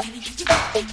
I 0.00 0.10
need 0.12 0.40
you 0.40 0.46
want 0.48 0.89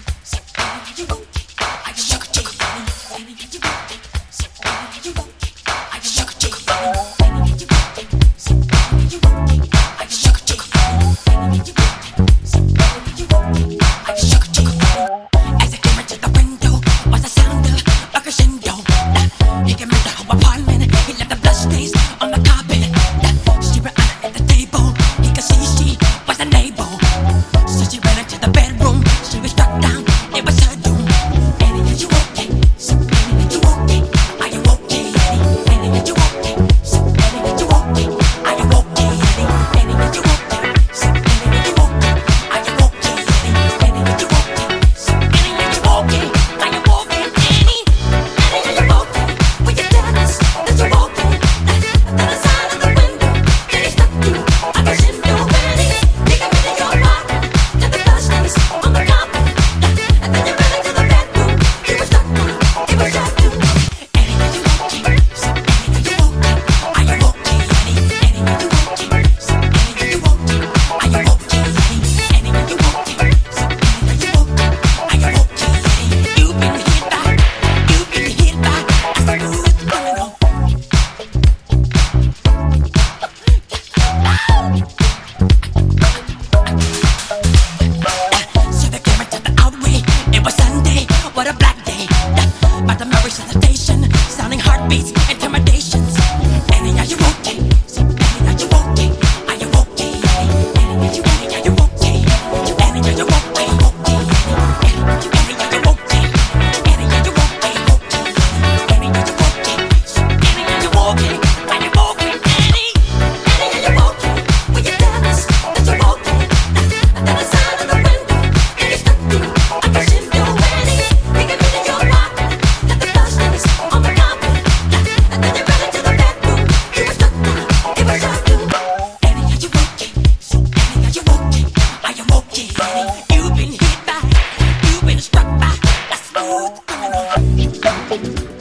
don't 137.87 138.09
think. 138.09 138.56